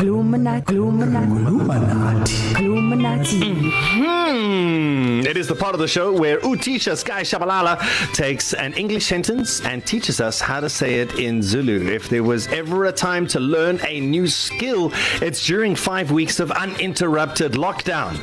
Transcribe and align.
Gluminati 0.00 0.64
Gluminati 0.72 1.28
Gluminati 2.54 3.38
Gluminati 3.52 3.62
hmm. 3.98 4.40
It 5.26 5.36
is 5.36 5.46
the 5.48 5.54
part 5.54 5.74
of 5.74 5.78
the 5.78 5.86
show 5.86 6.10
where 6.18 6.40
Utisha 6.40 6.96
Sky 6.96 7.20
Shabalala 7.20 7.78
takes 8.14 8.54
an 8.54 8.72
English 8.72 9.04
sentence 9.04 9.60
and 9.60 9.84
teaches 9.86 10.18
us 10.18 10.40
how 10.40 10.58
to 10.60 10.70
say 10.70 11.00
it 11.00 11.18
in 11.18 11.42
Zulu. 11.42 11.90
If 11.94 12.08
there 12.08 12.22
was 12.22 12.46
ever 12.46 12.86
a 12.86 12.92
time 12.92 13.26
to 13.28 13.38
learn 13.40 13.78
a 13.86 14.00
new 14.00 14.26
skill, 14.26 14.90
it's 15.20 15.46
during 15.46 15.76
5 15.76 16.10
weeks 16.12 16.40
of 16.40 16.50
uninterrupted 16.50 17.52
lockdown. 17.52 18.16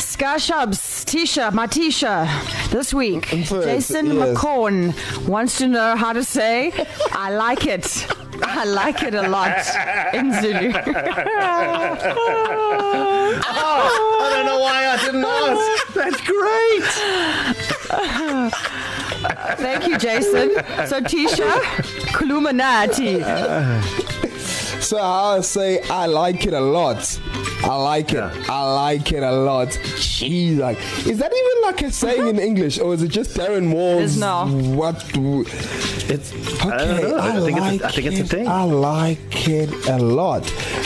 Skashubs, 0.00 1.04
Tisha, 1.04 1.50
Matisha, 1.52 2.26
this 2.70 2.94
week, 2.94 3.26
Jason 3.26 4.06
yes. 4.06 4.16
McCorn 4.34 4.94
wants 5.28 5.58
to 5.58 5.68
know 5.68 5.94
how 5.94 6.14
to 6.14 6.24
say, 6.24 6.72
I 7.12 7.32
like 7.36 7.66
it. 7.66 8.06
I 8.42 8.64
like 8.64 9.02
it 9.02 9.14
a 9.14 9.28
lot 9.28 9.50
in 10.14 10.32
Zulu. 10.32 10.72
oh, 11.38 13.42
I 14.20 14.22
don't 14.34 14.46
know 14.46 14.60
why 14.60 14.86
I 14.86 14.96
didn't 15.00 15.24
ask. 15.24 15.86
That's 19.20 19.56
great. 19.56 19.66
Thank 19.66 19.86
you, 19.86 19.98
Jason. 19.98 20.50
So, 20.86 21.00
Tisha, 21.00 21.50
Kuluminati. 22.12 23.24
So 24.84 24.98
I'll 24.98 25.42
say 25.42 25.80
I 25.88 26.04
like 26.04 26.44
it 26.46 26.52
a 26.52 26.60
lot. 26.60 26.98
I 27.62 27.74
like 27.76 28.12
it. 28.12 28.16
Yeah. 28.16 28.44
I 28.50 28.72
like 28.74 29.12
it 29.12 29.22
a 29.22 29.32
lot. 29.32 29.68
Jeez, 29.96 30.58
like 30.58 30.76
is 31.06 31.16
that 31.18 31.32
even 31.32 31.62
like 31.62 31.80
a 31.80 31.90
saying 31.90 32.26
in 32.28 32.38
English 32.38 32.78
or 32.78 32.92
is 32.92 33.02
it 33.02 33.08
just 33.08 33.34
Darren 33.34 33.64
Moore's? 33.66 34.18
No. 34.18 34.46
What? 34.78 35.02
Do... 35.14 35.40
It's 36.12 36.32
okay. 36.34 36.68
I, 36.70 36.84
don't 36.86 37.00
know. 37.02 37.16
I, 37.16 37.28
I 37.28 37.32
think 37.40 37.60
like 37.60 37.70
it's, 37.76 37.82
a, 37.82 37.86
I 37.86 37.90
think 37.92 38.06
it's 38.08 38.20
a 38.20 38.24
thing. 38.36 38.44
It, 38.44 38.48
I 38.50 38.62
like 38.64 39.48
it 39.48 39.72
a 39.88 39.96
lot. 39.96 40.42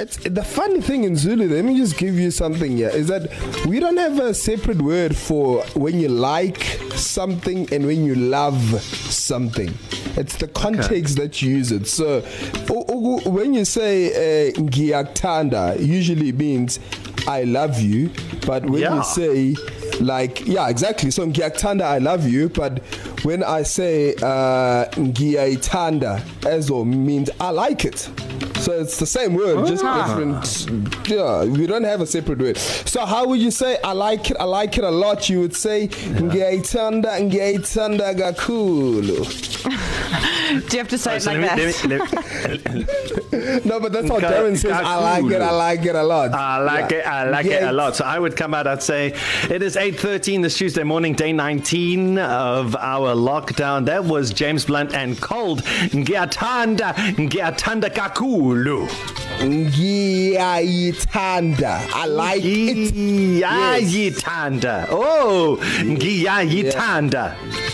It's 0.00 0.16
the 0.16 0.42
funny 0.42 0.80
thing 0.80 1.04
in 1.04 1.14
Zulu. 1.14 1.46
Let 1.54 1.62
me 1.66 1.76
just 1.76 1.98
give 1.98 2.14
you 2.14 2.30
something 2.30 2.74
here. 2.78 2.88
Is 2.88 3.08
that 3.08 3.28
we 3.66 3.78
don't 3.78 3.98
have 3.98 4.18
a 4.20 4.32
separate 4.32 4.80
word 4.80 5.14
for 5.14 5.62
when 5.76 6.00
you 6.00 6.08
like 6.08 6.62
something 6.94 7.68
and 7.74 7.84
when 7.84 8.06
you 8.06 8.14
love 8.14 8.56
something. 8.82 9.74
It's 10.16 10.36
the 10.36 10.48
context 10.48 11.18
okay. 11.18 11.22
that 11.26 11.42
you 11.42 11.56
use 11.56 11.72
it. 11.72 11.86
So. 11.86 12.26
Oh, 12.74 12.81
lokhu 13.02 13.26
when 13.32 13.52
you 13.54 13.64
say 13.64 14.46
eh, 14.48 14.52
ngiyakuthanda 14.54 15.76
usually 15.80 16.32
means 16.32 16.78
I 17.26 17.44
love 17.44 17.80
you 17.80 18.10
but 18.46 18.64
when 18.68 18.82
yeah. 18.82 18.96
you 18.96 19.02
say 19.02 19.54
like 20.00 20.46
yeah 20.46 20.68
exactly 20.68 21.10
so 21.10 21.26
ngiyakuthanda 21.26 21.82
I 21.82 21.98
love 21.98 22.28
you 22.28 22.48
but 22.48 22.80
when 23.24 23.42
I 23.42 23.62
say 23.62 24.14
uh 24.16 24.86
ngiyayithanda 24.96 26.22
ezo 26.42 26.84
means 26.86 27.30
I 27.40 27.50
like 27.50 27.84
it 27.84 28.08
So 28.62 28.78
it's 28.80 28.96
the 29.00 29.06
same 29.06 29.34
word, 29.34 29.66
just 29.66 29.82
ah. 29.84 30.06
different. 30.06 31.08
Yeah, 31.08 31.42
we 31.46 31.66
don't 31.66 31.82
have 31.82 32.00
a 32.00 32.06
separate 32.06 32.38
word. 32.38 32.56
So 32.58 33.04
how 33.04 33.26
would 33.26 33.40
you 33.40 33.50
say 33.50 33.76
I 33.82 33.90
like 33.90 34.30
it? 34.30 34.36
I 34.38 34.44
like 34.44 34.78
it 34.78 34.84
a 34.84 34.90
lot. 34.90 35.28
You 35.28 35.40
would 35.40 35.56
say 35.56 35.88
ngiyayithanda 35.88 37.10
ngiyayithanda 37.28 38.14
kakhulu. 38.14 39.80
Do 40.52 40.58
you 40.58 40.78
have 40.78 40.88
to 40.88 40.98
say 40.98 41.16
it 41.16 41.26
like 41.26 41.38
that? 41.38 43.12
No, 43.64 43.80
but 43.80 43.92
that's 43.92 44.08
how 44.08 44.20
Darren 44.20 44.56
says 44.56 44.70
I 44.70 44.96
like 45.20 45.24
it. 45.32 45.40
I 45.42 45.50
like 45.50 45.82
it 45.84 45.96
a 45.96 46.02
lot. 46.02 46.30
I 46.32 46.58
like 46.62 46.92
it. 46.92 47.04
I 47.04 47.28
like 47.28 47.46
it 47.46 47.62
a 47.62 47.72
lot. 47.72 47.96
So 47.96 48.04
I 48.04 48.18
would 48.18 48.36
come 48.36 48.52
out 48.54 48.66
I'd 48.66 48.82
say 48.82 49.14
it 49.50 49.62
is 49.62 49.74
8:13 49.76 50.42
this 50.42 50.56
Tuesday 50.58 50.84
morning, 50.84 51.14
day 51.14 51.32
19 51.32 52.18
of 52.18 52.76
our 52.76 53.14
lockdown. 53.16 53.86
That 53.86 54.04
was 54.04 54.32
James 54.32 54.64
Blunt 54.66 54.92
and 54.94 55.20
Cold. 55.20 55.62
Ngiyatanda 55.96 56.94
ngiyatanda 57.22 57.90
kakhulu. 58.00 58.51
izulu 58.52 58.86
ngiyayithanda 59.42 61.72
i 61.94 62.06
like 62.06 62.44
it 62.62 62.94
ngiyayithanda 62.96 64.74
oh 64.90 65.56
ngiyayithanda 65.84 67.22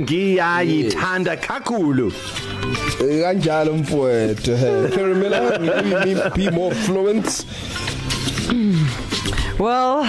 ngiyayithanda 0.00 1.36
kakhulu 1.36 2.10
kanjalo 3.22 3.74
mfowethu 3.76 4.52
Caramela 4.90 5.38
will 6.04 6.22
be 6.34 6.50
more 6.50 6.72
fluent 6.74 7.44
Well, 9.58 10.02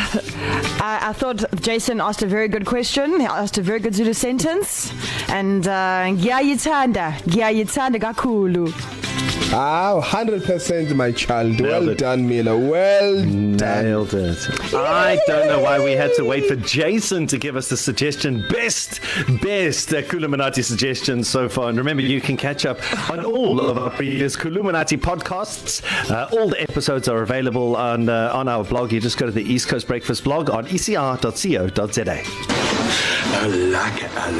I, 0.81 0.99
I 1.09 1.13
thought 1.13 1.43
Jason 1.61 2.01
asked 2.01 2.23
a 2.23 2.25
very 2.27 2.47
good 2.47 2.65
question. 2.65 3.19
He 3.19 3.25
asked 3.27 3.57
a 3.59 3.61
very 3.61 3.79
good 3.79 3.93
Zulu 3.93 4.11
sentence. 4.13 4.89
And 5.29 5.67
uh, 5.67 6.07
ngiyayithanda, 6.15 7.13
ngiyayithanda 7.27 7.99
kakhulu. 7.99 8.73
Ah, 9.55 10.01
100% 10.01 10.95
my 10.95 11.11
child. 11.11 11.59
Nailed 11.59 11.85
well 11.85 11.89
it. 11.89 11.99
done, 11.99 12.27
Mila. 12.27 12.57
Well 12.57 13.17
Nailed 13.23 13.57
done. 13.59 13.83
Nailed 13.85 14.11
it. 14.15 14.47
I 14.73 15.19
don't 15.27 15.45
know 15.45 15.59
why 15.59 15.77
we 15.83 15.91
had 15.91 16.11
to 16.15 16.25
wait 16.25 16.47
for 16.47 16.55
Jason 16.55 17.27
to 17.27 17.37
give 17.37 17.55
us 17.55 17.69
the 17.69 17.77
suggestion. 17.77 18.43
Best, 18.49 18.99
best 19.43 19.93
uh, 19.93 20.01
Culuminati 20.01 20.63
suggestions 20.63 21.27
so 21.27 21.47
far. 21.47 21.69
And 21.69 21.77
remember, 21.77 22.01
you 22.01 22.19
can 22.19 22.35
catch 22.35 22.65
up 22.65 22.79
on 23.11 23.23
all 23.23 23.59
of 23.59 23.77
our 23.77 23.91
previous 23.91 24.35
Culuminati 24.35 24.97
podcasts. 24.97 25.83
Uh, 26.09 26.27
all 26.35 26.49
the 26.49 26.59
episodes 26.59 27.07
are 27.07 27.21
available 27.21 27.75
on, 27.75 28.09
uh, 28.09 28.31
on 28.33 28.47
our 28.47 28.63
blog. 28.63 28.91
You 28.91 28.99
just 29.01 29.19
go 29.19 29.27
to 29.27 29.31
the 29.31 29.43
East 29.43 29.67
Coast 29.67 29.85
Breakfast 29.85 30.23
blog 30.23 30.49
on 30.49 30.65
ecr.co.za. 30.65 32.23
I 33.35 33.47
like 33.47 34.03
it 34.03 34.11
a 34.17 34.31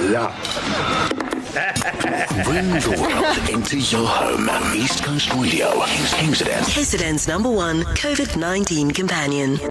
lot. 1.22 1.32
Bring 1.54 2.72
the 2.74 2.98
world 3.00 3.48
into 3.48 3.78
your 3.78 4.08
home. 4.08 4.50
East 4.76 5.04
Coast 5.04 5.32
Radio, 5.36 5.72
Kings, 5.86 6.40
Kingsland's 6.42 7.28
number 7.28 7.52
one 7.52 7.84
COVID 7.96 8.36
19 8.38 8.90
companion. 8.90 9.70